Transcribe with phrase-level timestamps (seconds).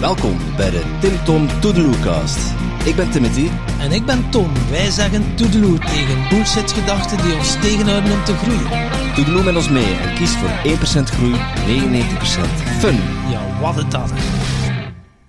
[0.00, 2.38] Welkom bij de Tim Tom Toedeloecast.
[2.84, 3.48] Ik ben Timothy.
[3.80, 4.52] En ik ben Tom.
[4.70, 9.14] Wij zeggen toedeloe tegen bullshit-gedachten die ons tegenhouden om te groeien.
[9.14, 11.38] Toedeloe met ons mee en kies voor 1% groei, 99%
[12.78, 12.96] fun.
[13.30, 14.12] Ja, wat een dat.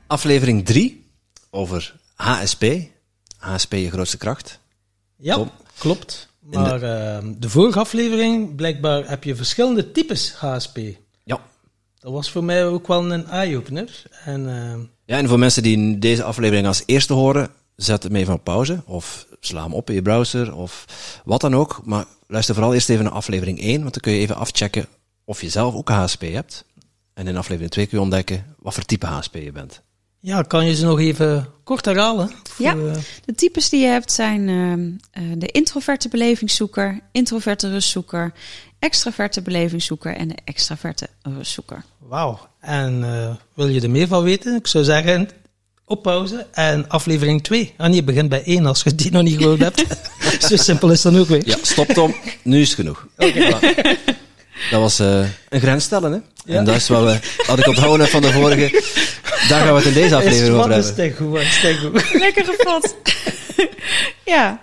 [0.07, 1.11] Aflevering 3
[1.49, 2.65] over HSP.
[3.37, 4.59] HSP, je grootste kracht.
[5.15, 5.51] Ja, Tom.
[5.77, 6.29] klopt.
[6.39, 10.79] Maar ehm, de vorige aflevering, blijkbaar heb je verschillende types HSP.
[12.05, 14.03] Dat was voor mij ook wel een eye-opener.
[14.25, 18.33] En ehm, Ja, en voor mensen die deze aflevering als eerste horen, zet hem even
[18.33, 18.81] op pauze.
[18.85, 20.85] Of sla hem op in je browser, of
[21.25, 21.81] wat dan ook.
[21.83, 24.85] Maar luister vooral eerst even naar aflevering 1, want dan kun je even afchecken
[25.23, 26.65] of je zelf ook HSP hebt.
[27.13, 29.81] En in aflevering 2 kun je ontdekken wat voor type HSP je bent.
[30.19, 32.31] ja, kan je ze nog even kort herhalen?
[32.57, 32.75] Ja.
[32.75, 32.93] eh,
[33.25, 38.33] De types die je hebt zijn ehm, eh, de introverte belevingszoeker, introverte rustzoeker,
[38.85, 41.83] extraverte belevingszoeker en de extraverte rustzoeker.
[41.97, 42.39] Wauw.
[42.61, 44.55] En eh, wil je er meer van weten?
[44.55, 45.29] Ik zou zeggen,
[45.85, 46.47] op pauze.
[46.51, 47.73] En aflevering 2.
[47.77, 49.85] Ah nee, begint bij 1 als je die nog niet gehoord hebt.
[50.47, 51.41] Zo simpel is het dan ook weer.
[51.45, 53.07] Ja, stop Tom, nu is het genoeg.
[53.17, 53.59] Voilà.
[54.71, 56.19] Dat was eh, een grens stellen, hè?
[56.53, 56.57] Ja.
[56.59, 58.83] En dat is wel, eh, had ik onthouden van de vorige.
[59.47, 61.05] Daar gaan we het in deze Is, aflevering over wat is hebben.
[61.05, 62.19] het goed, wat is het goed.
[62.19, 62.95] Lekker gevat.
[64.35, 64.61] ja,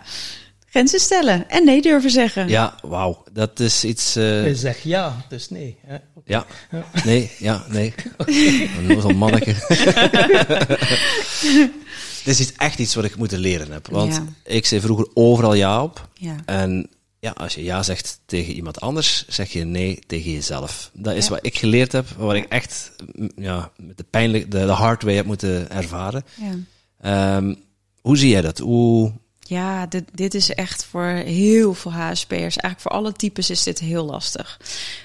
[0.72, 2.48] grenzen stellen en nee durven zeggen.
[2.48, 3.24] Ja, wauw.
[3.32, 4.16] Dat is iets...
[4.16, 5.76] eh, Je zegt ja, dus nee.
[5.86, 5.96] Hè?
[6.24, 6.46] Ja.
[7.04, 7.94] Nee, ja, nee.
[8.88, 9.54] Een manneke.
[12.24, 13.88] Dit is iets- echt iets wat ik moeten leren heb.
[13.88, 14.24] Want Ja.
[14.44, 16.08] ik zei vroeger overal ja op.
[16.14, 16.36] Ja.
[16.44, 20.90] En ja, als je ja zegt tegen iemand anders, zeg je nee tegen jezelf.
[20.92, 21.30] Dat is Ja.
[21.30, 22.92] wat ik geleerd heb, wat ik echt
[23.36, 26.24] ja, met de pijnlijk, de, de hard way heb moeten ervaren.
[26.34, 26.54] Ja.
[27.36, 27.54] Ehm,
[28.00, 28.58] hoe zie jij dat?
[28.58, 29.12] Hoe,
[29.52, 32.56] Ja, dit, dit is echt voor heel veel HSP'ers.
[32.56, 34.60] Eigenlijk voor alle types is dit heel lastig.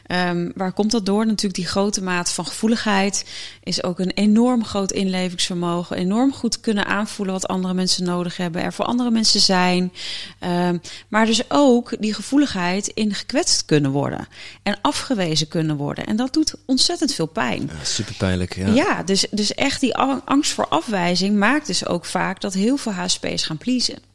[0.06, 1.26] Ehm, waar komt dat door?
[1.26, 3.26] Natuurlijk die grote mate van gevoeligheid
[3.64, 5.98] is ook een enorm groot inlevingsvermogen.
[5.98, 8.62] Enorm goed kunnen aanvoelen wat andere mensen nodig hebben.
[8.62, 9.94] Er voor andere mensen zijn.
[10.40, 10.78] Ehm,
[11.08, 14.28] maar dus ook die gevoeligheid in gekwetst kunnen worden.
[14.64, 16.06] En afgewezen kunnen worden.
[16.06, 17.70] En dat doet ontzettend veel pijn.
[17.78, 18.56] ja, super pijnlijk.
[18.56, 18.68] Ja.
[18.68, 22.92] Ja, dus, dus echt die angst voor afwijzing maakt dus ook vaak dat heel veel
[22.92, 24.08] HSP's gaan pleasen.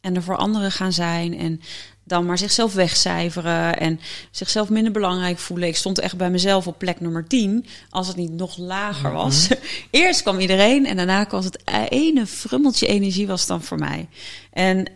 [0.00, 1.60] En er voor anderen gaan zijn en
[2.04, 4.00] dan maar zichzelf wegcijferen en
[4.30, 5.68] zichzelf minder belangrijk voelen.
[5.68, 9.48] Ik stond echt bij mezelf op plek nummer 10, als het niet nog lager was.
[9.90, 14.08] Eerst kwam iedereen en daarna was het ene frummeltje energie was dan voor mij.
[14.52, 14.86] En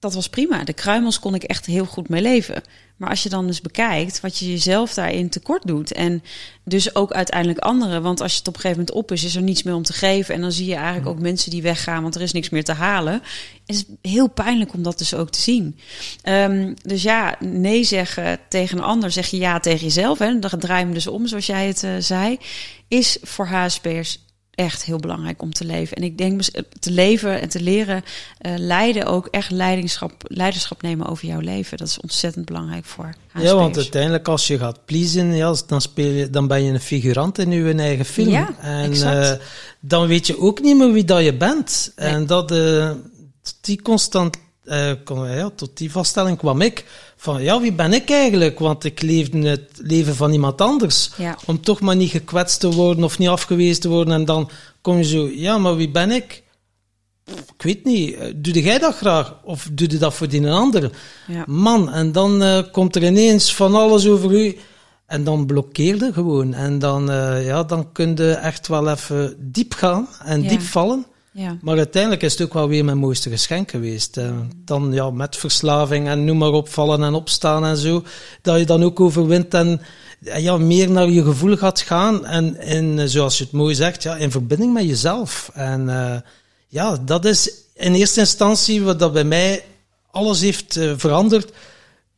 [0.00, 0.64] dat was prima.
[0.64, 2.62] De kruimels kon ik echt heel goed mee leven.
[2.96, 5.92] Maar als je dan dus bekijkt wat je jezelf daarin tekort doet.
[5.92, 6.22] En
[6.64, 8.02] dus ook uiteindelijk anderen.
[8.02, 9.82] Want als je het op een gegeven moment op is, is er niets meer om
[9.82, 10.34] te geven.
[10.34, 12.72] En dan zie je eigenlijk ook mensen die weggaan, want er is niks meer te
[12.72, 13.12] halen.
[13.12, 15.78] Het is heel pijnlijk om dat dus ook te zien.
[16.22, 20.18] Ehm, dus ja, nee zeggen tegen een ander, zeg je ja tegen jezelf.
[20.18, 22.38] Hè, dan draai je hem dus om, zoals jij het eh, zei.
[22.88, 24.18] Is voor HSP'ers
[24.54, 25.96] echt heel belangrijk om te leven.
[25.96, 28.04] En ik denk eh, te leven en te leren
[28.38, 31.78] eh, leiden ook echt leiderschap, leiderschap nemen over jouw leven.
[31.78, 33.14] Dat is ontzettend belangrijk voor.
[33.34, 36.80] Ja, want uiteindelijk als je gaat pleasen, ja, dan, speel je, dan ben je een
[36.80, 38.28] figurant in je eigen film.
[38.28, 39.40] Ja, en exact.
[39.40, 39.46] eh,
[39.80, 41.92] dan weet je ook niet meer wie dat je bent.
[41.96, 42.08] Nee.
[42.08, 44.36] En dat, tot die constant,
[45.04, 46.84] kon- ja, tot die vaststelling kwam ik.
[47.22, 48.58] Van ja, wie ben ik eigenlijk?
[48.58, 51.10] Want ik leefde het leven van iemand anders.
[51.16, 51.36] Ja.
[51.46, 54.14] Om toch maar niet gekwetst te worden of niet afgewezen te worden.
[54.14, 54.50] En dan
[54.80, 56.42] kom je zo, ja, maar wie ben ik?
[57.26, 58.14] Ik weet niet.
[58.14, 59.34] Eh, Doe jij dat graag?
[59.44, 60.90] Of doe je dat voor die een ander?
[61.26, 61.44] Ja.
[61.46, 64.56] Man, en dan eh, komt er ineens van alles over u.
[65.06, 66.54] En dan blokkeerde gewoon.
[66.54, 70.48] En dan, eh, ja, dan kun je echt wel even diep gaan en Ja.
[70.48, 71.06] diep vallen.
[71.32, 71.58] Ja.
[71.60, 74.16] Maar uiteindelijk is het ook wel weer mijn mooiste geschenk geweest.
[74.16, 78.04] Eh, dan ja, met verslaving en noem maar op, vallen en opstaan en zo.
[78.42, 79.80] Dat je dan ook overwint en
[80.18, 82.26] ja, meer naar je gevoel gaat gaan.
[82.26, 85.50] En in, eh, zoals je het mooi zegt, ja, in verbinding met jezelf.
[85.54, 86.20] En eh,
[86.68, 89.64] ja, dat is in eerste instantie wat dat bij mij
[90.10, 91.52] alles heeft veranderd.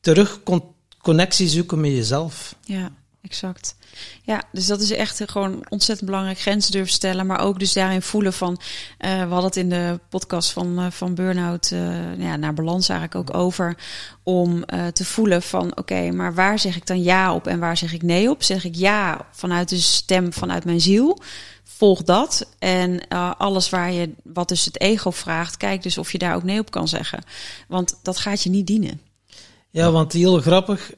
[0.00, 2.54] Terug con- connectie zoeken met jezelf.
[2.64, 2.92] Ja,
[3.22, 3.74] exact.
[4.22, 6.38] Ja, dus dat is echt gewoon ontzettend belangrijk.
[6.40, 8.60] Grenzen durven stellen, maar ook dus daarin voelen van...
[8.98, 12.88] eh, we hadden het in de podcast van, eh, van Burnout eh, ja, naar balans
[12.88, 13.76] eigenlijk ook over...
[14.22, 17.76] om eh, te voelen van, oké, maar waar zeg ik dan ja op en waar
[17.76, 18.42] zeg ik nee op?
[18.42, 21.18] Zeg ik ja vanuit de stem, vanuit mijn ziel...
[21.76, 22.46] Volg dat.
[22.58, 26.34] En eh, alles waar je, wat dus het ego vraagt, kijk dus of je daar
[26.34, 27.24] ook nee op kan zeggen.
[27.68, 29.00] Want dat gaat je niet dienen.
[29.70, 30.90] Ja, want heel grappig.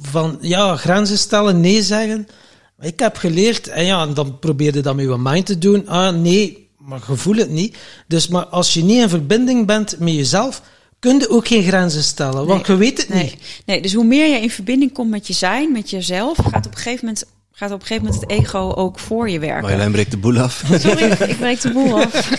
[0.00, 2.28] Van ja, grenzen stellen, nee zeggen.
[2.76, 5.88] Maar Ik heb geleerd, en ja, dan probeerde dat met je mind te doen.
[5.88, 7.76] Ah, nee, maar je voelt het niet.
[8.08, 10.62] Dus maar als je niet in verbinding bent met jezelf,
[10.98, 12.46] kun je ook geen grenzen stellen.
[12.46, 13.22] Want je weet het Nee.
[13.22, 13.62] niet.
[13.66, 16.72] nee, dus hoe meer je in verbinding komt met je zijn, met jezelf, gaat op
[16.72, 17.24] een gegeven moment
[17.56, 19.62] gaat op een gegeven moment het ego ook voor je werken.
[19.62, 20.64] Marjolein breekt de boel af.
[20.78, 22.30] Sorry, ik breek de boel af.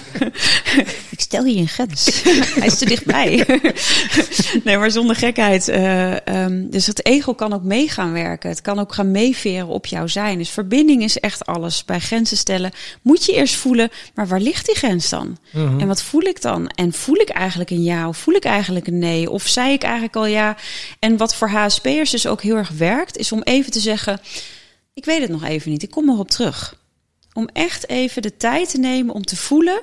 [1.26, 2.24] stel je een grens.
[2.60, 3.46] Hij is te dichtbij.
[4.64, 5.68] nee, maar zonder gekheid.
[5.68, 8.50] Uh, um, dus het ego kan ook mee gaan werken.
[8.50, 10.38] Het kan ook gaan meeveren op jouw zijn.
[10.38, 11.86] Dus verbinding is echt alles.
[11.86, 15.38] Bij grenzen stellen moet je eerst voelen, maar waar ligt die grens dan?
[15.52, 15.80] Mm -hmm.
[15.80, 16.68] En wat voel ik dan?
[16.68, 19.30] En voel ik eigenlijk een ja of voel ik eigenlijk een nee?
[19.30, 20.58] Of zei ik eigenlijk al ja?
[21.00, 24.20] En wat voor HSP'ers dus ook heel erg werkt, is om even te zeggen...
[24.94, 26.76] Ik weet het nog even niet, ik kom erop terug.
[27.34, 29.80] Om echt even de tijd te nemen om te voelen,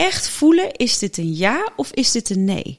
[0.00, 2.78] echt voelen, is dit een ja of is dit een nee?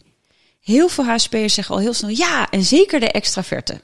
[0.62, 3.81] Heel veel HSP'ers zeggen al heel snel ja, en zeker de extraverte.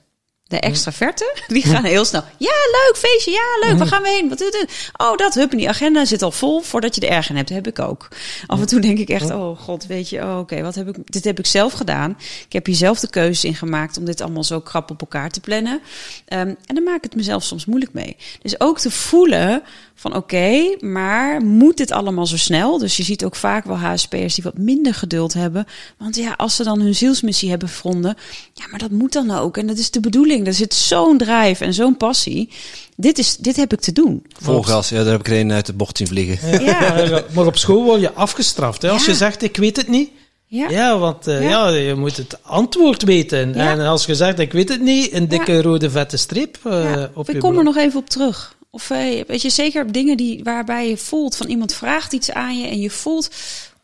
[0.48, 2.24] De extraverte, die gaan heel snel.
[2.38, 4.30] Ja, leuk, feestje, ja, leuk, waar gaan we heen?
[4.30, 4.92] Wat het?
[4.98, 7.50] Oh, dat, hup, en die agenda zit al vol voordat je de erg hebt.
[7.50, 8.08] heb ik ook.
[8.46, 11.12] Af en toe denk ik echt, oh god, weet je, oh, oké, wat heb ik,
[11.12, 12.18] dit heb ik zelf gedaan.
[12.46, 15.30] Ik heb hier zelf de keuze in gemaakt om dit allemaal zo krap op elkaar
[15.30, 15.74] te plannen.
[15.74, 18.18] Um, en dan maak ik het mezelf soms moeilijk mee.
[18.42, 19.64] Dus ook te voelen
[20.00, 22.78] van oké, okay, maar moet dit allemaal zo snel?
[22.78, 25.66] Dus je ziet ook vaak wel HSP'ers die wat minder geduld hebben.
[25.98, 28.16] Want ja, als ze dan hun zielsmissie hebben gevonden,
[28.54, 29.58] ja, maar dat moet dan ook.
[29.58, 30.48] En dat is de bedoeling.
[30.48, 32.50] Er zit zo'n drijf en zo'n passie.
[32.96, 34.26] Dit, is, dit heb ik te doen.
[34.42, 36.64] Volgas, ja, daar heb ik er een uit de bocht zien vliegen.
[36.64, 37.24] Ja.
[37.34, 38.82] maar op school word je afgestraft.
[38.82, 38.90] Hè?
[38.90, 39.12] Als Ja.
[39.12, 40.10] je zegt, ik weet het niet.
[40.46, 40.70] Ja.
[40.70, 41.68] Ja, want eh, Ja.
[41.70, 41.76] ja.
[41.76, 43.54] je moet het antwoord weten.
[43.54, 43.72] Ja.
[43.72, 47.10] En als je zegt, ik weet het niet, een dikke rode vette streep eh, Ja,
[47.14, 48.56] op ik je kom er nog even op terug.
[48.78, 52.32] Of eh, weet je, zeker op dingen die, waarbij je voelt van iemand vraagt iets
[52.32, 53.30] aan je en je voelt,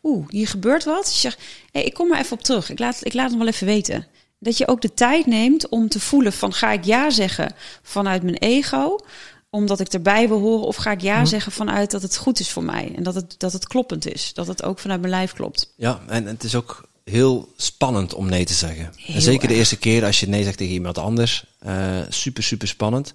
[0.02, 1.12] oeh, hier gebeurt wat.
[1.12, 1.38] Je zegt,
[1.72, 2.70] hey, ik kom maar even op terug.
[2.70, 4.06] Ik laat, ik laat het wel even weten.
[4.38, 8.22] Dat je ook de tijd neemt om te voelen van ga ik ja zeggen vanuit
[8.22, 8.98] mijn ego,
[9.50, 12.50] omdat ik erbij wil horen, of ga ik ja zeggen vanuit dat het goed is
[12.50, 14.30] voor mij en dat het, dat het kloppend is.
[14.34, 15.72] Dat het ook vanuit mijn lijf klopt.
[15.76, 18.92] Ja, en het is ook heel spannend om nee te zeggen.
[18.96, 21.44] Heel en zeker de eerste keer als je nee zegt tegen iemand anders.
[21.58, 23.12] eh, super, super spannend.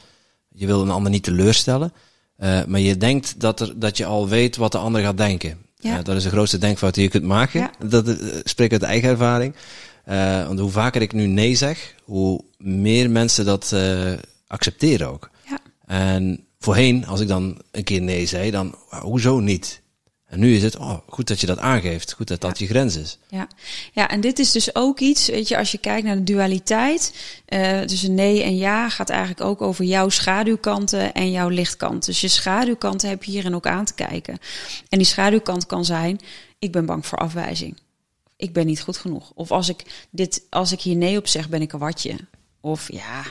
[0.49, 1.93] Je wil een ander niet teleurstellen.
[2.35, 5.57] eh, maar je denkt dat, er, dat je al weet wat de ander gaat denken.
[5.75, 5.97] Ja.
[5.97, 7.59] Eh, dat is de grootste denkfout die je kunt maken.
[7.59, 7.71] Ja.
[7.87, 9.55] Dat eh, spreek uit eigen ervaring.
[10.47, 13.75] Want hoe vaker ik nu nee zeg, hoe meer mensen dat
[14.47, 15.29] accepteren ook.
[15.49, 15.59] Ja.
[15.85, 19.81] En voorheen, als ik dan een keer nee zei, dan "Wauw, hoezo niet?
[20.29, 22.13] En nu is het, oh, goed dat je dat aangeeft.
[22.13, 23.17] Goed dat dat je grens is.
[23.27, 23.47] Ja.
[23.93, 27.13] ja, en dit is dus ook iets, weet je, als je kijkt naar de dualiteit,
[27.45, 32.05] eh tussen nee en ja, gaat eigenlijk ook over jouw schaduwkanten en jouw lichtkant.
[32.05, 34.37] Dus je schaduwkanten heb je hierin ook aan te kijken.
[34.89, 36.19] En die schaduwkant kan zijn,
[36.59, 37.77] ik ben bang voor afwijzing.
[38.35, 39.31] Ik ben niet goed genoeg.
[39.35, 42.15] Of als ik, dit, als ik hier nee op zeg, ben ik een watje.
[42.61, 43.23] Of ja,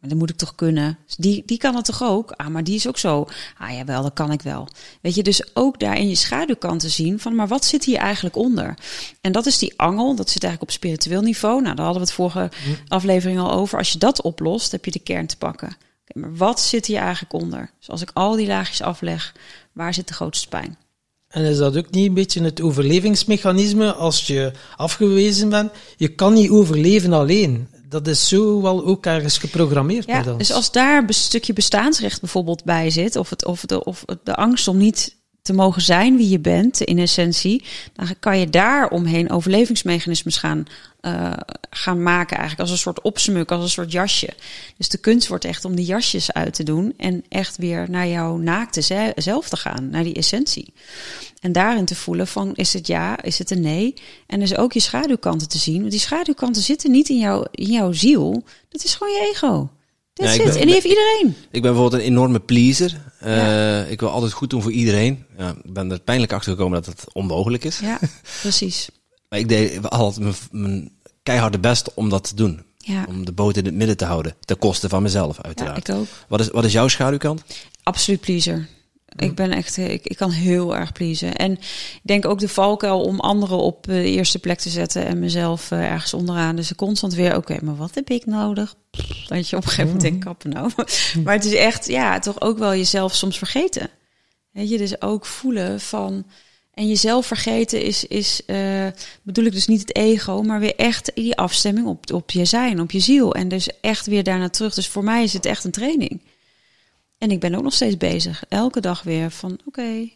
[0.00, 0.98] maar dat moet ik toch kunnen.
[1.06, 2.30] Dus Die, die kan het toch ook?
[2.30, 3.26] Ah, maar die is ook zo.
[3.58, 4.68] Ah, jawel, dat kan ik wel.
[5.00, 8.36] Weet je, dus ook daar in je schaduwkanten zien van, maar wat zit hier eigenlijk
[8.36, 8.74] onder?
[9.20, 11.62] En dat is die angel, dat zit eigenlijk op spiritueel niveau.
[11.62, 12.50] Nou, daar hadden we het vorige
[12.88, 13.78] aflevering al over.
[13.78, 15.76] Als je dat oplost, heb je de kern te pakken.
[16.08, 17.70] Oké, maar wat zit hier eigenlijk onder?
[17.78, 19.34] Dus als ik al die laagjes afleg,
[19.72, 20.76] waar zit de grootste pijn?
[21.28, 25.72] En is dat ook niet een beetje het overlevingsmechanisme als je afgewezen bent?
[25.96, 27.68] Je kan niet overleven alleen.
[27.88, 32.64] Dat is zo wel ook ergens geprogrammeerd Ja, dus als daar een stukje bestaansrecht bijvoorbeeld
[32.64, 35.16] bij zit, of, het, of, de, of de angst om niet
[35.48, 40.64] te mogen zijn wie je bent in essentie, dan kan je daar omheen overlevingsmechanismes gaan,
[41.00, 41.32] eh,
[41.70, 44.28] gaan maken, eigenlijk als een soort opsmuk, als een soort jasje.
[44.76, 48.06] Dus de kunst wordt echt om die jasjes uit te doen en echt weer naar
[48.08, 50.72] jouw naakte ze- zelf te gaan, naar die essentie.
[51.40, 53.94] En daarin te voelen van is het ja, is het een nee.
[54.26, 55.78] En dus ook je schaduwkanten te zien.
[55.78, 58.42] Want die schaduwkanten zitten niet in, jouw in jouw ziel.
[58.68, 59.70] Dat is gewoon je ego.
[60.18, 60.52] That's Ja, ik it.
[60.52, 61.26] ben- en die heeft iedereen.
[61.50, 63.00] Ik ben bijvoorbeeld een enorme pleaser.
[63.20, 63.82] Eh, Ja.
[63.82, 65.24] Ik wil altijd goed doen voor iedereen.
[65.38, 67.78] Ja, ik ben er pijnlijk achter gekomen dat het onmogelijk is.
[67.78, 67.98] Ja,
[68.42, 68.88] precies.
[69.28, 72.62] Maar ik deed altijd mijn, mijn keiharde best om dat te doen.
[72.78, 74.34] Ja, Om de boot in het midden te houden.
[74.44, 75.88] Ten koste van mezelf, ja uiteraard.
[75.88, 76.06] ik ook.
[76.28, 77.42] wat, is, wat is jouw schaduwkant?
[77.82, 78.68] Absoluut pleaser.
[79.16, 81.36] Ik ben echt, eh, ik, ik kan heel erg pleasen.
[81.36, 85.06] En ik denk ook de valkuil om anderen op eh, de eerste plek te zetten
[85.06, 86.56] en mezelf eh, ergens onderaan.
[86.56, 88.74] Dus constant weer, oké, maar wat heb ik nodig?
[89.28, 90.70] Dat je op een gegeven moment denkt, kappen nou.
[91.24, 93.90] Maar het is echt, ja, toch ook wel jezelf soms vergeten.
[94.50, 96.24] Weet je, dus ook voelen van.
[96.74, 98.42] En jezelf vergeten is, is
[99.22, 102.80] bedoel ik dus niet het ego, maar weer echt die afstemming op, op je zijn,
[102.80, 103.34] op je ziel.
[103.34, 104.74] En dus echt weer daarna terug.
[104.74, 106.20] Dus voor mij is het echt een training.
[107.18, 108.44] En ik ben ook nog steeds bezig.
[108.48, 110.08] Elke dag weer van oké,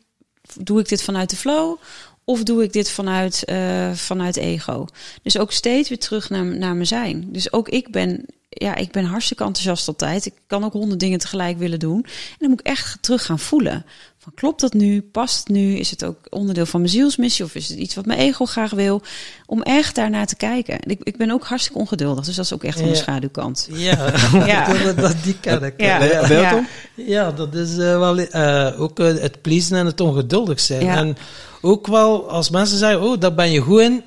[0.60, 1.76] doe ik dit vanuit de flow?
[2.24, 4.86] Of doe ik dit vanuit, eh, vanuit ego?
[5.22, 7.32] Dus ook steeds weer terug naar, naar mijn zijn.
[7.32, 10.26] Dus ook ik ben ja, ik ben hartstikke enthousiast altijd.
[10.26, 12.02] Ik kan ook honderd dingen tegelijk willen doen.
[12.04, 13.84] En dan moet ik echt terug gaan voelen.
[14.22, 15.00] Van klopt dat nu?
[15.00, 15.76] Past het nu?
[15.76, 17.44] Is het ook onderdeel van mijn zielsmissie?
[17.44, 19.02] Of is het iets wat mijn ego graag wil?
[19.46, 20.80] Om echt daarnaar te kijken.
[20.80, 22.24] En ik, ik ben ook hartstikke ongeduldig.
[22.24, 23.00] Dus dat is ook echt van de Ja.
[23.00, 23.68] schaduwkant.
[23.72, 24.12] Ja,
[24.46, 24.72] Ja.
[24.84, 25.74] dat, dat, die ken ik.
[25.76, 26.64] Ja.
[26.94, 27.32] Ja.
[27.32, 30.84] Dat is eh, wel eh, ook eh, het pleasen en het ongeduldig zijn.
[30.84, 30.96] Ja.
[30.96, 31.16] En
[31.60, 34.04] ook wel als mensen zeggen, oh, daar ben je goed in,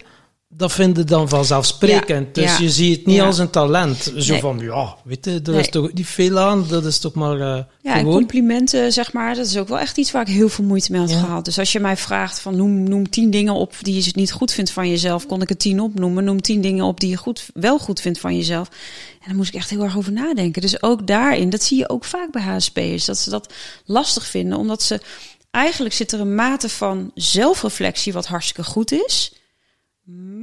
[0.49, 2.35] dat vinden dan vanzelfsprekend.
[2.35, 2.63] Ja, Dus ja.
[2.63, 3.25] je ziet het niet Ja.
[3.25, 4.11] als een talent.
[4.17, 4.41] Zo Nee.
[4.41, 5.59] van, ja, weet je, er Nee.
[5.59, 8.13] is toch niet veel aan, dat is toch maar eh, Ja, en gewoon.
[8.13, 11.01] complimenten, zeg maar, dat is ook wel echt iets waar ik heel veel moeite mee
[11.01, 11.45] had gehad.
[11.45, 14.51] Dus als je mij vraagt van noem, noem tien dingen op die je niet goed
[14.51, 16.23] vindt van jezelf, kon ik er tien opnoemen.
[16.23, 18.67] Noem tien dingen op die je goed, wel goed vindt van jezelf.
[19.21, 20.61] En dan moest ik echt heel erg over nadenken.
[20.61, 23.53] Dus ook daarin, dat zie je ook vaak bij HSP'ers, dat ze dat
[23.85, 25.01] lastig vinden, omdat ze
[25.51, 29.33] eigenlijk zit er een mate van zelfreflectie wat hartstikke goed is.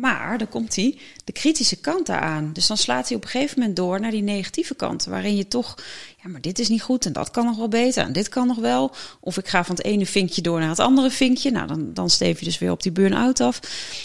[0.01, 2.53] Maar dan komt hij de kritische kant daaraan.
[2.53, 5.05] Dus dan slaat hij op een gegeven moment door naar die negatieve kant.
[5.05, 5.75] Waarin je toch,
[6.23, 8.47] ja, maar dit is niet goed en dat kan nog wel beter en dit kan
[8.47, 8.95] nog wel.
[9.21, 11.51] Of ik ga van het ene vinkje door naar het andere vinkje.
[11.51, 13.61] Nou, dan, dan steef je dus weer op die burn-out af.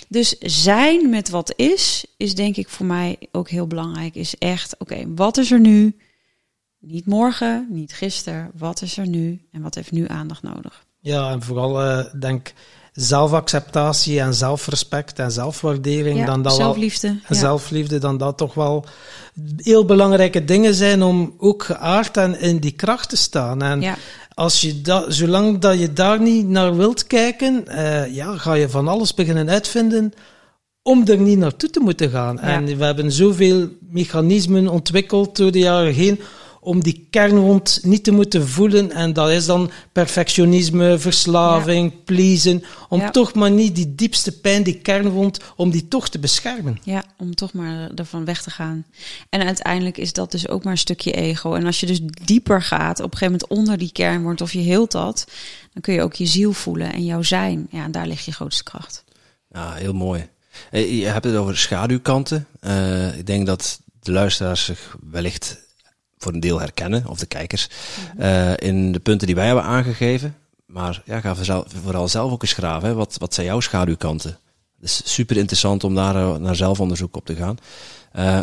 [0.07, 4.15] Dus zijn met wat is, is denk ik voor mij ook heel belangrijk.
[4.15, 5.95] Is echt, oké, wat is er nu?
[6.79, 8.51] Niet morgen, niet gisteren.
[8.57, 10.85] Wat is er nu en wat heeft nu aandacht nodig?
[10.99, 12.53] Ja, en vooral, eh denk
[12.97, 16.19] zelfacceptatie en zelfrespect en zelfwaardering.
[16.19, 17.07] Ja, dan dat wel, zelfliefde.
[17.07, 17.35] en ja.
[17.35, 18.85] zelfliefde, dan dat toch wel
[19.55, 23.61] heel belangrijke dingen zijn om ook geaard en in die kracht te staan.
[23.61, 23.95] En Ja.
[24.33, 28.69] als je dat, zolang dat je daar niet naar wilt kijken, eh, ja, ga je
[28.69, 30.13] van alles beginnen uitvinden
[30.81, 32.39] om er niet naartoe te moeten gaan.
[32.39, 36.19] En we hebben zoveel mechanismen ontwikkeld door de jaren heen
[36.67, 38.91] om die kernwond niet te moeten voelen.
[38.91, 42.63] En dat is dan perfectionisme, verslaving, pleasen.
[42.89, 43.11] Om Ja.
[43.11, 46.79] toch maar niet die diepste pijn, die kernwond, om die toch te beschermen.
[46.83, 48.85] Ja, om toch maar ervan weg te gaan.
[49.29, 51.53] En uiteindelijk is dat dus ook maar een stukje ego.
[51.53, 54.53] En als je dus dieper gaat, op een gegeven moment onder die kern wordt of
[54.53, 55.25] je heelt dat,
[55.73, 57.67] dan kun je ook je ziel voelen en jouw zijn.
[57.71, 59.03] Ja, en daar ligt je grootste kracht.
[59.51, 60.27] Ja, heel mooi.
[60.71, 62.47] Eh, Je hebt het over schaduwkanten.
[62.59, 65.65] Eh, ik denk dat de luisteraars zich wellicht
[66.17, 67.69] voor een deel herkennen, of de kijkers,
[68.17, 70.35] eh, in de punten die wij hebben aangegeven.
[70.65, 72.87] Maar ja, ga vooral, vooral zelf ook eens graven.
[72.89, 72.95] Hè.
[72.95, 74.37] Wat, wat zijn jouw schaduwkanten?
[74.79, 77.57] Het is super interessant om daar eh, naar zelfonderzoek op te gaan.
[78.11, 78.39] Eh,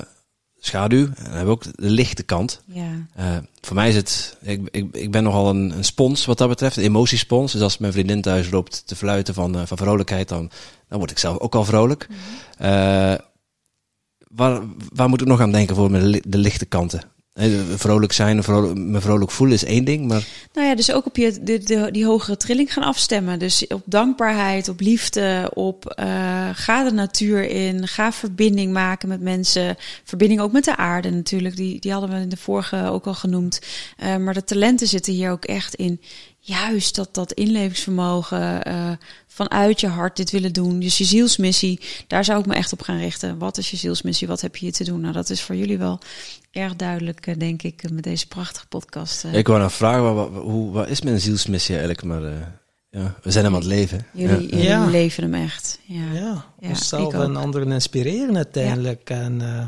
[0.60, 2.62] schaduw, en dan hebben we ook de lichte kant.
[2.66, 6.38] Ja, Eh, voor mij is het, ik, ik, ik ben nogal een, een spons wat
[6.38, 7.52] dat betreft, een emotiespons.
[7.52, 10.50] Dus als mijn vriendin thuis loopt te fluiten van, van vrolijkheid, dan,
[10.88, 12.08] dan word ik zelf ook al vrolijk.
[12.58, 13.14] Eh,
[14.18, 14.62] waar,
[14.92, 15.88] waar moet ik nog aan denken voor
[16.22, 17.02] de lichte kanten?
[17.76, 21.16] Vrolijk zijn, vrolijk, me vrolijk voelen is één ding, maar Nou ja, dus ook op
[21.16, 23.38] je, de, die hogere trilling gaan afstemmen.
[23.38, 29.20] Dus op dankbaarheid, op liefde, op eh, ga de natuur in, ga verbinding maken met
[29.20, 29.76] mensen.
[30.04, 33.14] Verbinding ook met de aarde natuurlijk, die, die hadden we in de vorige ook al
[33.14, 33.60] genoemd.
[33.96, 36.00] Eh, maar de talenten zitten hier ook echt in.
[36.46, 38.90] Juist dat, dat inlevingsvermogen, eh,
[39.34, 40.80] vanuit je hart dit willen doen.
[40.80, 43.38] Dus je zielsmissie, daar zou ik me echt op gaan richten.
[43.38, 44.28] Wat is je zielsmissie?
[44.28, 45.00] Wat heb je hier te doen?
[45.00, 45.98] Nou, dat is voor jullie wel
[46.50, 49.24] erg duidelijk, eh, denk ik, met deze prachtige podcast.
[49.24, 49.34] eh.
[49.34, 52.04] ik wou nou vragen, wat, wat, hoe, wat is mijn zielsmissie eigenlijk?
[52.04, 52.32] Maar eh,
[52.90, 54.06] ja, we zijn hem aan het leven.
[54.12, 54.46] Jullie, Ja.
[54.56, 54.86] jullie Ja.
[54.86, 55.78] leven hem echt.
[55.84, 56.12] Ja.
[56.12, 59.10] Ja, onszelf en anderen inspireren uiteindelijk.
[59.10, 59.66] En eh,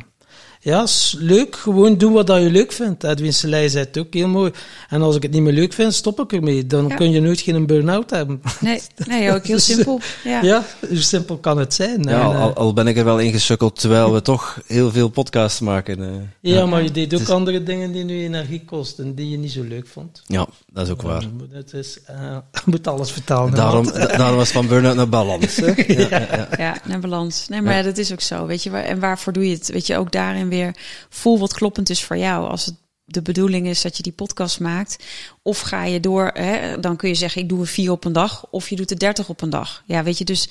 [0.66, 1.56] ja, is leuk.
[1.56, 3.04] Gewoon doen wat dat je leuk vindt.
[3.04, 4.52] Edwin Selei zei het ook heel mooi.
[4.88, 6.66] En als ik het niet meer leuk vind, stop ik ermee.
[6.66, 6.94] Dan Ja.
[6.94, 8.40] kun je nooit geen burn-out hebben.
[8.60, 10.00] Nee, nee, ook heel Dus, simpel.
[10.24, 10.42] Ja.
[10.42, 12.02] Ja, hoe simpel kan het zijn.
[12.02, 14.90] Ja, En, al, eh, al, al ben ik er wel ingesukkeld terwijl we toch heel
[14.90, 16.02] veel podcasts maken.
[16.02, 16.52] eh.
[16.52, 19.52] ja, maar je deed ook is- andere dingen die nu energie kosten, die je niet
[19.52, 20.22] zo leuk vond.
[20.26, 21.22] ja, dat is ook waar.
[21.22, 22.16] Ja, Het is, eh,
[22.52, 23.54] je moet alles vertalen.
[23.54, 25.56] Daarom, want- da- daarom was het van burn-out naar balans.
[25.56, 25.72] Hè?
[25.86, 26.48] Ja, ja, ja.
[26.58, 27.48] Ja, naar balans.
[27.48, 27.78] Nee, maar Ja.
[27.78, 28.46] ja, dat is ook zo.
[28.46, 29.68] Weet je, waar, en waarvoor doe je het?
[29.72, 30.54] Weet je, ook daarin weer
[31.08, 32.48] voel wat kloppend is voor jou.
[32.48, 32.74] Als het
[33.08, 35.04] de bedoeling is dat je die podcast maakt.
[35.42, 38.12] Of ga je door, hè, dan kun je zeggen, ik doe er vier op een
[38.12, 38.46] dag.
[38.50, 39.82] Of je doet er dertig op een dag.
[39.86, 40.48] Ja, weet je, dus,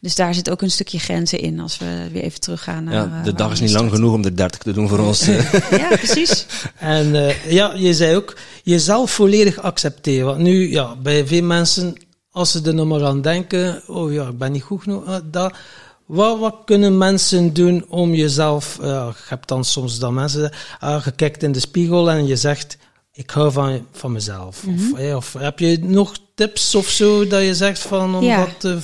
[0.00, 1.60] dus daar zit ook een stukje grenzen in.
[1.60, 2.94] Als we weer even teruggaan naar...
[2.94, 5.26] Ja, eh, de dag is niet lang genoeg om er 30 te doen voor ons.
[5.70, 6.46] Ja, precies.
[6.78, 10.26] En eh, ja, je zei ook, jezelf volledig accepteren.
[10.26, 11.94] Want nu, ja, bij veel mensen,
[12.30, 15.16] als ze er nog maar aan denken, oh ja, ik ben niet goed genoeg, eh,
[15.24, 15.54] dat,
[16.06, 18.86] wat, wat kunnen mensen doen om jezelf, eh,
[19.16, 22.76] je hebt dan soms dat mensen, je kijkt in de spiegel en je zegt,
[23.12, 24.66] ik hou van, van mezelf.
[24.66, 24.92] Mhm.
[24.92, 28.36] of, eh, of heb je nog tips of zo, dat je zegt van, om Ja.
[28.44, 28.78] dat te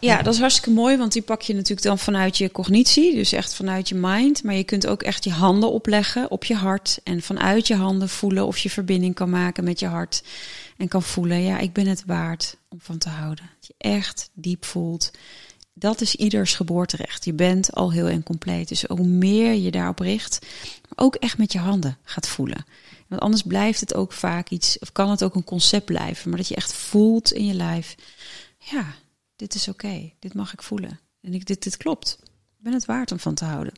[0.00, 3.32] Ja, dat is hartstikke mooi, want die pak je natuurlijk dan vanuit je cognitie, dus
[3.32, 4.42] echt vanuit je mind.
[4.42, 8.08] Maar je kunt ook echt je handen opleggen op je hart en vanuit je handen
[8.08, 10.22] voelen of je verbinding kan maken met je hart.
[10.76, 13.50] En kan voelen, ja, ik ben het waard om van te houden.
[13.60, 15.10] Dat je echt diep voelt,
[15.78, 17.24] dat is ieders geboorterecht.
[17.24, 18.68] Je bent al heel en compleet.
[18.68, 20.46] Dus hoe meer je daarop richt,
[20.94, 22.64] ook echt met je handen gaat voelen.
[23.06, 26.38] Want anders blijft het ook vaak iets, of kan het ook een concept blijven, maar
[26.38, 27.94] dat je echt voelt in je lijf.
[28.58, 28.84] Ja,
[29.36, 31.00] dit is oké, dit mag ik voelen.
[31.20, 32.18] En ik, dit, dit klopt.
[32.58, 33.72] Ik ben het waard om van te houden.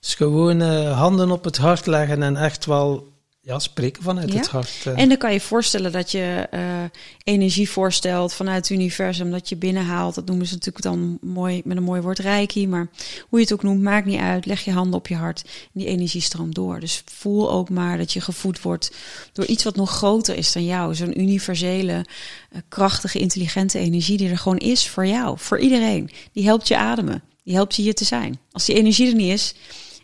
[0.00, 3.12] Dus gewoon uh, handen op het hart leggen en echt wel
[3.48, 4.36] ja, spreken vanuit Ja.
[4.38, 4.70] het hart.
[4.84, 4.98] eh.
[4.98, 6.84] En dan kan je voorstellen dat je eh,
[7.24, 10.14] energie voorstelt vanuit het universum, dat je binnenhaalt.
[10.14, 12.88] Dat noemen ze natuurlijk dan mooi met een mooi woord reiki, maar
[13.28, 14.46] hoe je het ook noemt, maakt niet uit.
[14.46, 16.80] Leg je handen op je hart en die energie stroomt door.
[16.80, 18.90] Dus voel ook maar dat je gevoed wordt
[19.32, 20.94] door iets wat nog groter is dan jou.
[20.94, 22.04] Zo'n universele,
[22.50, 26.10] eh, krachtige, intelligente energie die er gewoon is voor jou, voor iedereen.
[26.32, 28.38] Die helpt je ademen, die helpt je hier te zijn.
[28.52, 29.54] Als die energie er niet is,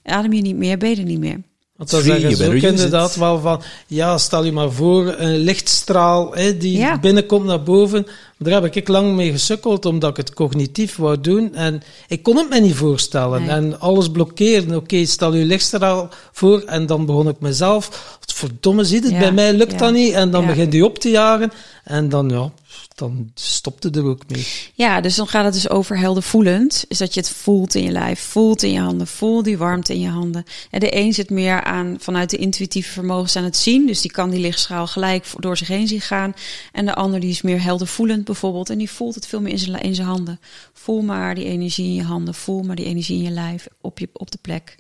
[0.04, 1.40] adem je niet meer, ben je er niet meer.
[1.76, 3.16] Want dan zeggen ze ook inderdaad it.
[3.16, 6.98] wel van, ja, stel je maar voor, een lichtstraal hè, die Ja.
[6.98, 8.06] binnenkomt naar boven.
[8.38, 11.54] Daar heb ik lang mee gesukkeld, omdat ik het cognitief wou doen.
[11.54, 13.40] En ik kon het me niet voorstellen.
[13.40, 13.50] Nee.
[13.50, 14.76] En alles blokkeren.
[14.76, 16.60] Oké, stel je lichtstraal voor.
[16.60, 19.78] En dan begon ik mezelf, verdomme, ziet het, Ja, bij mij lukt ja.
[19.78, 20.12] dat niet.
[20.12, 20.46] En dan Ja.
[20.46, 21.52] begint hij op te jagen.
[21.84, 22.50] En dan, ja,
[22.94, 24.46] dan stopte er ook mee.
[24.74, 26.84] Ja, dus dan gaat het dus over helder voelend.
[26.88, 29.92] Is dat je het voelt in je lijf, voelt in je handen, voel die warmte
[29.92, 30.44] in je handen.
[30.70, 33.86] En de een zit meer aan vanuit de intuïtieve vermogens aan het zien.
[33.86, 36.34] Dus die kan die lichtstraal gelijk door zich heen zien gaan.
[36.72, 38.70] En de ander die is meer helder voelend bijvoorbeeld.
[38.70, 40.40] En die voelt het veel meer in zijn, in zijn handen.
[40.72, 42.34] Voel maar die energie in je handen.
[42.34, 44.76] Voel maar die energie in je lijf op, je, op de plek.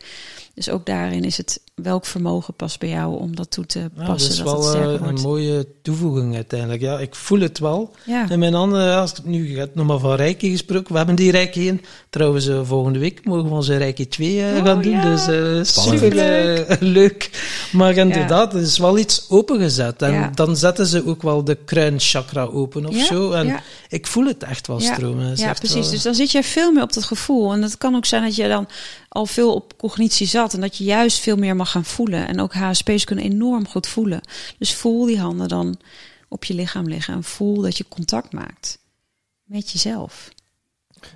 [0.54, 4.06] Dus ook daarin is het welk vermogen past bij jou om dat toe te dat
[4.06, 4.30] passen.
[4.30, 6.80] is dat het wel sterker eh, een mooie toevoeging uiteindelijk.
[6.80, 7.90] Ja, ik voel het wel.
[8.06, 8.30] Ja.
[8.30, 10.90] En mijn andere, als ik nu hebt nog maar van Reiki gesproken.
[10.92, 11.80] We hebben die Reiki in.
[12.10, 14.92] Trouwens, eh, volgende week mogen we onze Reiki 2 eh, Oh, gaan doen.
[14.92, 15.02] ja.
[15.14, 17.30] Dus super leuk.
[17.74, 20.02] Maar inderdaad, er is wel iets opengezet.
[20.02, 23.30] En dan zetten ze ook wel de kruinchakra open of zo.
[23.32, 23.46] En
[23.88, 25.28] ik voel het echt wel stromen.
[25.40, 25.74] Ja, precies.
[25.82, 27.52] wel- Dus dan zit jij veel meer op dat gevoel.
[27.52, 28.68] En het kan ook zijn dat je dan
[29.08, 30.54] al veel op cognitie zat.
[30.54, 32.28] En dat je juist veel meer mag gaan voelen.
[32.28, 34.20] En ook HSP's kunnen enorm goed voelen.
[34.58, 35.76] Dus voel die handen dan
[36.28, 37.14] op je lichaam liggen.
[37.14, 38.78] En voel dat je contact maakt
[39.44, 40.28] met jezelf.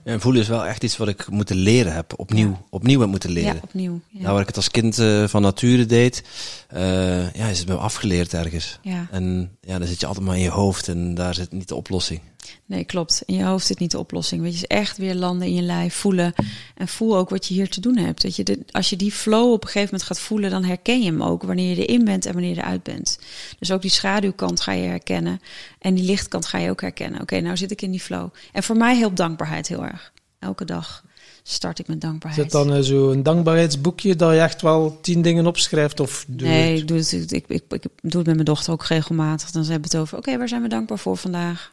[0.04, 2.12] En voelen is wel echt iets wat ik moeten leren heb.
[2.16, 3.54] Opnieuw, opnieuw heb moeten leren.
[3.54, 4.00] Ja, opnieuw.
[4.08, 4.20] Ja.
[4.20, 6.22] Nou, waar ik het als kind eh, van nature deed,
[6.68, 8.78] eh, ja, is het me afgeleerd ergens.
[8.82, 9.06] ja.
[9.10, 11.74] En ja, dan zit je altijd maar in je hoofd en daar zit niet de
[11.74, 12.20] oplossing.
[12.68, 13.22] Nee, klopt.
[13.26, 14.42] In je hoofd zit niet de oplossing.
[14.42, 16.32] Weet je, is echt weer landen in je lijf, voelen.
[16.74, 18.22] En voel ook wat je hier te doen hebt.
[18.22, 20.98] Dat je de, als je die flow op een gegeven moment gaat voelen, dan herken
[21.02, 23.18] je hem ook wanneer je erin bent en wanneer je eruit bent.
[23.58, 25.40] Dus ook die schaduwkant ga je herkennen.
[25.78, 27.20] En die lichtkant ga je ook herkennen.
[27.20, 28.28] Oké, nou zit ik in die flow.
[28.52, 30.12] En voor mij helpt dankbaarheid heel erg.
[30.38, 31.04] Elke dag
[31.42, 32.42] start ik met dankbaarheid.
[32.42, 36.00] Zit dan eh, zo een dankbaarheidsboekje dat je echt wel tien dingen opschrijft?
[36.00, 38.44] Of doe Nee, het- ik doe, het, ik, ik, ik, ik doe het met mijn
[38.44, 39.50] dochter ook regelmatig.
[39.50, 41.72] Dan hebben we het over, oké, waar zijn we dankbaar voor vandaag?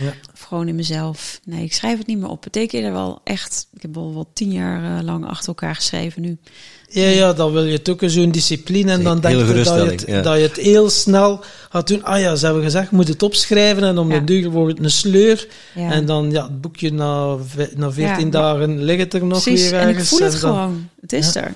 [0.00, 0.12] Ja.
[0.34, 1.40] Of gewoon in mezelf.
[1.44, 2.44] Nee, ik schrijf het niet meer op.
[2.44, 5.74] Het teken er wel echt, ik heb al wel tien jaar eh, lang achter elkaar
[5.74, 6.36] geschreven nu.
[6.88, 9.48] Ja, ja, dan wil je het ook in zo'n discipline en dan denk je dat
[9.48, 10.22] je, het, geruststelling, ja.
[10.22, 12.04] dat je het heel snel gaat doen.
[12.04, 14.18] Ah ja, ze hebben gezegd, moet het opschrijven en om Ja.
[14.18, 15.46] de duur wordt het een sleur.
[15.74, 15.92] Ja.
[15.92, 17.36] En dan, ja, het boekje na,
[17.76, 20.02] na 14 Ja, dagen ligt het er nog Precies, weer en ergens.
[20.02, 20.88] ik voel het dan- gewoon.
[21.00, 21.40] Het is Ja.
[21.42, 21.54] er.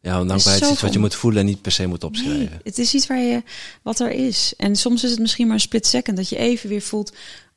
[0.00, 2.38] Ja, want dankbaarheid is iets wat je moet voelen en niet per se moet opschrijven.
[2.38, 3.42] Nee, het is iets waar je,
[3.82, 4.54] wat er is.
[4.56, 7.12] En soms is het misschien maar een split second dat je even weer voelt,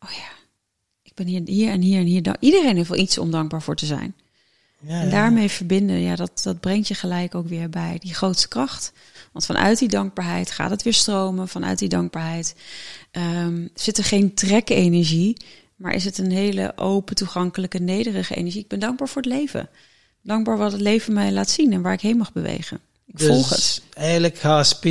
[0.05, 0.31] oh ja,
[1.01, 2.35] ik ben hier, hier en hier en hier.
[2.39, 4.15] Iedereen heeft wel iets om dankbaar voor te zijn.
[4.79, 5.11] Ja, En ja.
[5.11, 8.93] daarmee verbinden, ja, dat, dat brengt je gelijk ook weer bij die grootste kracht.
[9.31, 11.47] Want vanuit die dankbaarheid gaat het weer stromen.
[11.47, 12.55] Vanuit die dankbaarheid
[13.11, 15.37] ehm, zit er geen trekenergie,
[15.75, 18.61] maar is het een hele open, toegankelijke, nederige energie.
[18.61, 19.69] Ik ben dankbaar voor het leven.
[20.21, 22.79] Dankbaar wat het leven mij laat zien en waar ik heen mag bewegen.
[23.15, 23.81] Ik Dus volg het.
[23.93, 24.83] eigenlijk HSP,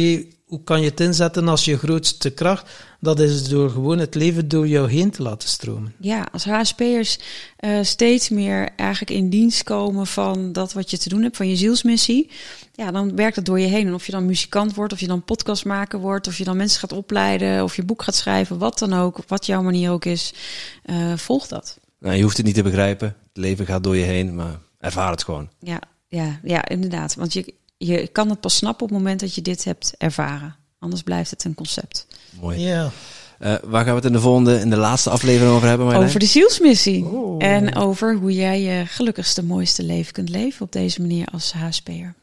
[0.47, 2.71] hoe kan je het inzetten als je grootste kracht?
[3.01, 5.95] Dat is door gewoon het leven door jou heen te laten stromen.
[6.01, 7.19] Ja, als HSP'ers
[7.57, 11.49] eh steeds meer eigenlijk in dienst komen van dat wat je te doen hebt, van
[11.49, 12.31] je zielsmissie.
[12.73, 13.87] Ja, dan werkt het door je heen.
[13.87, 16.81] En of je dan muzikant wordt, of je dan podcastmaker wordt, of je dan mensen
[16.81, 20.35] gaat opleiden, of je boek gaat schrijven, wat dan ook, wat jouw manier ook is,
[20.83, 21.79] eh volg dat.
[21.99, 23.09] Nou, je hoeft het niet te begrijpen.
[23.09, 25.49] Het leven gaat door je heen, maar ervaar het gewoon.
[25.59, 27.15] Ja, ja, ja, inderdaad.
[27.15, 27.55] Want je,
[27.87, 30.57] je kan het pas snappen op het moment dat je dit hebt ervaren.
[30.79, 32.07] Anders blijft het een concept.
[32.41, 32.61] Mooi.
[32.61, 32.91] Ja.
[33.39, 36.09] Eh, waar gaan we het in de volgende, in de laatste aflevering over hebben, Marjolein?
[36.11, 37.05] Over de zielsmissie.
[37.05, 37.45] Oh.
[37.45, 42.15] En over hoe jij je gelukkigste, mooiste leven kunt leven op deze manier als HSP'er.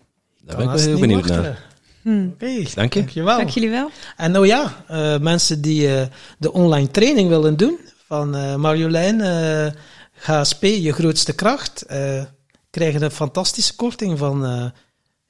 [0.43, 1.43] Daar ben ik wel heel benieuwd wachten.
[1.43, 1.69] naar.
[2.01, 2.27] Hm.
[2.27, 2.99] Oké, Dank je.
[2.99, 3.37] dankjewel.
[3.37, 3.89] Dank jullie wel.
[4.17, 9.21] En nou ja, eh, mensen die eh, de online training willen doen van eh, Marjolein,
[9.21, 9.67] eh,
[10.13, 12.23] HSP, je grootste kracht, eh,
[12.69, 14.65] krijgen een fantastische korting van eh,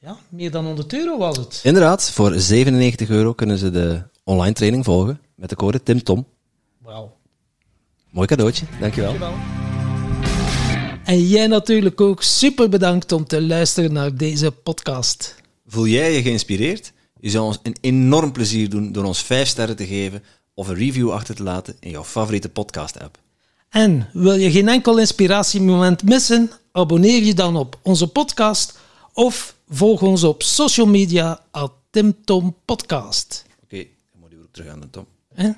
[0.02, 1.60] ja, meer dan 100 euro was het.
[1.64, 6.26] Inderdaad, voor 97 euro kunnen ze de online training volgen met de code TIMTOM.
[6.78, 7.18] Wauw.
[8.10, 9.18] Mooi cadeautje, dankjewel.
[9.18, 9.60] Dankjewel.
[11.04, 15.36] En jij natuurlijk ook super bedankt om te luisteren naar deze podcast.
[15.68, 16.94] Voel jij je geïnspireerd?
[17.20, 20.76] Je zou ons een enorm plezier doen door ons 5 sterren te geven of een
[20.76, 23.18] review achter te laten in jouw favoriete podcast-app.
[23.70, 26.52] En wil je geen enkel inspiratiemoment missen?
[26.72, 28.80] Abonneer je dan op onze podcast
[29.14, 33.46] of volg ons op social media at TimTom Podcast.
[33.64, 35.06] Oké, okay, dan moet je ook terug aan de Tom.
[35.34, 35.52] Hè?